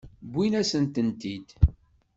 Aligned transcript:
Wwin-asent-ten-id. 0.31 1.47